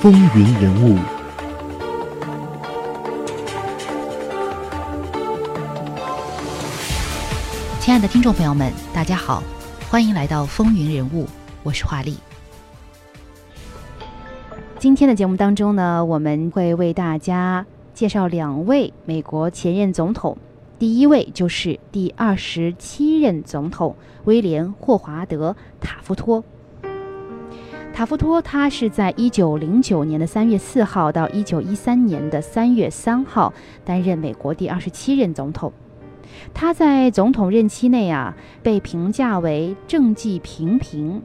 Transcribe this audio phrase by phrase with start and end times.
[0.00, 0.96] 风云人物。
[7.78, 9.42] 亲爱的听众朋友们，大家好，
[9.90, 11.26] 欢迎来到风云人物，
[11.62, 12.16] 我是华丽。
[14.78, 20.38] 今天的节目当中呢，我们会为大家介绍两位美国前任总统。
[20.78, 23.94] 第一位就是第二十七任总统
[24.24, 26.42] 威廉·霍华德·塔夫托。
[28.00, 33.52] 塔夫托他是在一九零九年的三月四号到一九一三年的三月三号
[33.84, 35.70] 担任美国第二十七任总统。
[36.54, 41.20] 他在总统任期内啊，被评价为政绩平平，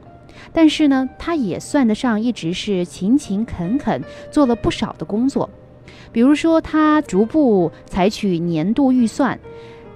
[0.52, 5.48] 但是呢，他也算得上一直是勤勤恳恳，做了不少的工作。
[6.12, 9.40] 比如说，他逐步采取年度预算，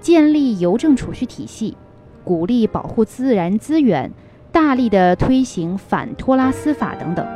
[0.01, 1.77] 建立邮政储蓄体系，
[2.25, 4.11] 鼓励保护自然资源，
[4.63, 7.27] 大力的推行反托拉斯法等等。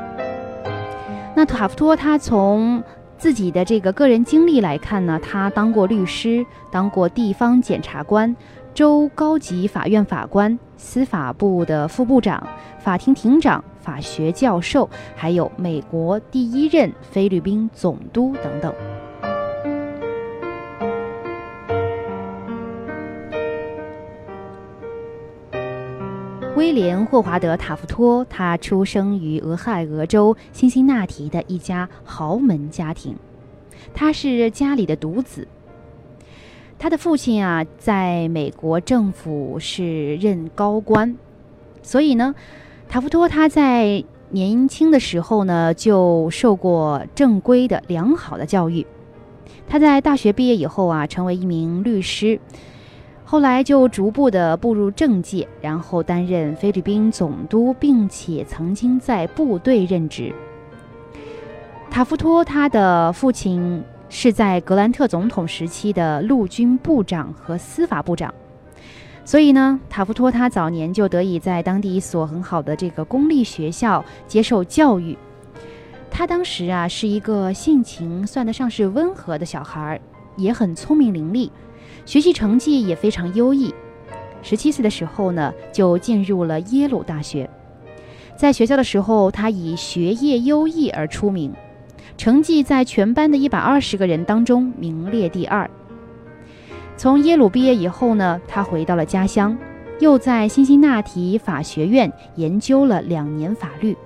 [1.35, 2.83] 那塔夫托他从
[3.17, 8.37] 自己的这个个人经历来看呢，他当过律师，当过地方检察官。
[8.75, 12.45] 州高级法院法官、司法部的副部长、
[12.81, 18.75] 法庭庭长、法学教授，还有美国第一任菲律宾总督等等。
[26.57, 33.17] 威廉·霍华德·塔夫托，他出生于俄亥俄州辛辛那提的一家豪门家庭，
[33.93, 35.49] 他是家里的独子。
[36.79, 41.17] 他的父亲啊，在美国政府是任高官，
[41.83, 42.37] 所以呢，
[42.89, 48.87] 塔夫托他在年轻的时候呢，就受过正规的良好的教育。
[49.67, 52.39] 他在大学毕业以后啊，成为一名律师，
[53.25, 60.33] 后来就逐步的步入政界，然后担任菲律宾总督，并且曾经在部队任职。
[61.91, 63.83] 塔夫托他的父亲。
[64.11, 68.33] 是在格兰特总统时期的陆军部长和司法部长，
[69.25, 75.19] 所以呢，塔夫托他早年就得以在当地一所很好的这个公立学校接受教育。
[76.13, 80.01] 他当时啊是一个性情算得上是温和的小孩，
[80.37, 81.51] 也很聪明伶俐，
[82.05, 83.75] 学习成绩也非常优异。
[84.43, 87.49] 十七岁的时候呢，就进入了耶鲁大学。
[88.37, 91.53] 在学校的时候，他以学业优异而出名。
[92.17, 95.69] 成绩在全班的一百二十个人当中名列第二。
[96.97, 99.57] 从耶鲁毕业以后呢，他回到了家乡，
[99.99, 103.97] 又在辛辛那提法学院研究了两年法律。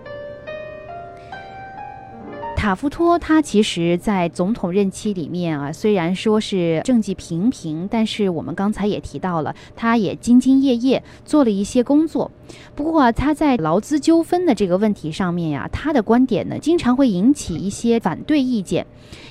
[2.58, 12.28] 塔夫托他其实，在总统任期里面啊，虽然说是政绩平平，但是我们刚才也提到了，他也兢兢业业做了一些工作。
[12.74, 18.84] 不过啊，他在劳资纠纷的这个问题上面呀，他的观点呢，经常会引起一些反对意见，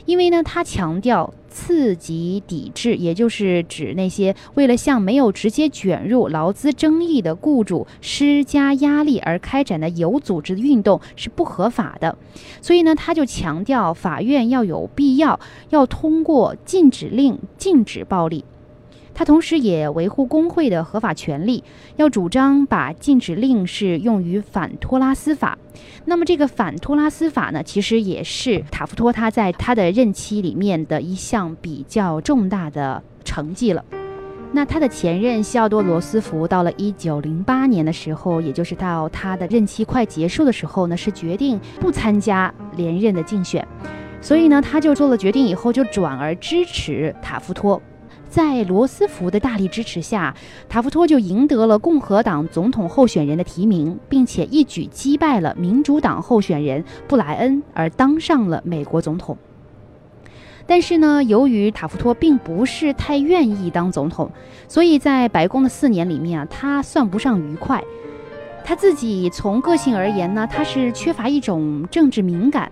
[0.06, 1.34] 因为呢，他强调。
[1.58, 12.16] 刺激抵制，也就是指那些为了向没有直接卷入劳资争议的雇主施加压力而开展的有组织的运动是不合法的。
[12.62, 18.46] 所以呢，他就强调法院要有必要要通过禁止令禁止暴力。
[19.18, 21.64] 他同时也维护工会的合法权利，
[21.96, 25.58] 要主张把禁止令是用于反托拉斯法。
[26.06, 33.84] 那么这个反托拉斯法呢，其实也是塔夫托他在他的任期里面的一项比较重大的成绩了。
[34.52, 43.68] 那他的前任西奥多·罗斯福到了一九零八年的时候，也就是到他的任期快结束的时候呢，是决定不参加连任的竞选，
[44.22, 47.82] 所以呢，他就做了决定以后，就转而支持塔夫托。
[48.30, 50.36] 在罗斯福的大力支持下，
[50.70, 59.38] 塔夫托就赢得了共和党总统候选人的提名，并且一举击败了民主党候选人布莱恩，而当上了美国总统。
[60.66, 64.30] 但是呢，由于塔夫托并不是太愿意当总统，
[64.68, 67.82] 所以在白宫的四年里面啊，他算不上愉快。
[68.66, 72.70] 他自己从个性而言呢，他是缺乏一种政治敏感。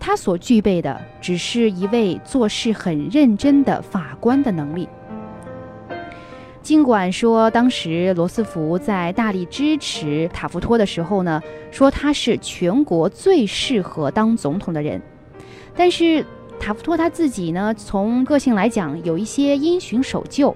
[0.00, 4.88] 他所具备的只是一位做事很认真的法官的能力。
[6.62, 11.40] 尽管说当时罗斯福在大力支持塔夫托的时候呢，
[11.70, 15.00] 说他是全国最适合当总统的人，
[15.74, 16.24] 但是
[16.60, 20.54] 塔夫托他自己呢，从个性来讲有一些因循守旧，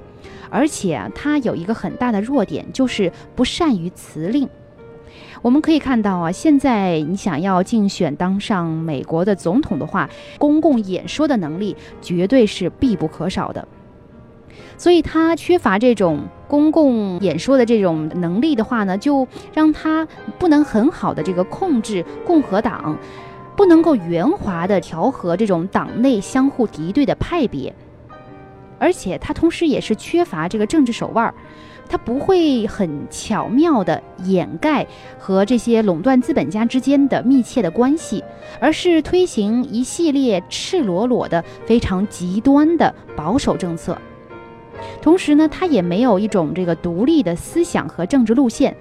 [0.51, 4.47] 而且他有一个很大的弱点，就是不善于辞令。
[5.43, 10.09] 我们可以看到啊，现在你想要竞选当上美国的总统的话，
[10.39, 13.67] 公共演说的能力绝对是必不可少的。
[14.79, 20.07] 所以他缺乏这种公共演说的这种能力的话呢，就让他
[20.39, 22.97] 不能很好的这个控制共和党。
[23.55, 27.73] 不能够圆滑地调和这种党内相互敌对的派别，
[28.83, 31.33] 而且他同时也是缺乏这个政治手腕儿。
[31.89, 34.87] 他不会很巧妙地掩盖
[35.19, 38.25] 和这些垄断资本家之间的密切的关系，
[38.59, 43.97] 而是推行一系列赤裸裸的、非常极端的保守政策。
[45.01, 48.75] 同时呢，他也没有一种这个独立的思想和政治路线。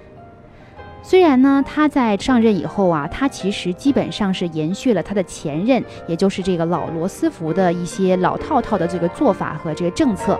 [1.04, 10.38] 虽然呢，他在上任以后啊，他其实基本上是延续了他的前任，也就是这个老罗斯福的一些老套套的这个做法和这个政策，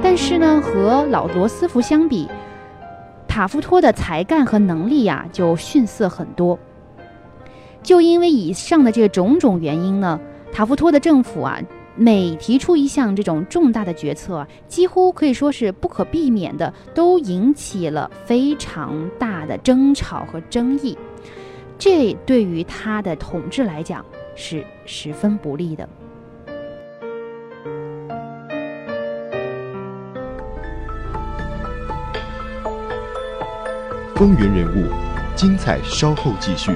[0.00, 2.28] 但是呢，和老罗斯福相比，
[3.26, 6.58] 塔夫托的才干和能力呀就逊色很多。
[7.82, 10.18] 就因为以上的这种种原因呢，
[10.52, 11.60] 塔夫托的政府啊。
[11.96, 20.98] 每提出一项这种重大的决策，几乎可以说是不可避免的，都引起了非常大的争吵和争议。
[21.78, 24.04] 这对于他的统治来讲
[24.34, 25.88] 是十分不利的。
[34.14, 34.88] 风云人物，
[35.34, 36.72] 精彩稍后继续。